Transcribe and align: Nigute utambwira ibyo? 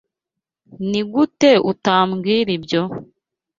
Nigute 0.89 1.51
utambwira 1.71 2.51
ibyo? 2.57 2.81